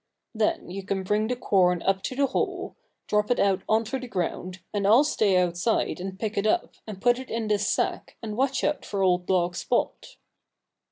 [0.33, 4.07] Then you can bring the corn up to the hole, drop it out onto the
[4.07, 8.17] ground, and I'll stay outside and pick it up and put it in this sack
[8.19, 10.15] and watch out for old dog Spot."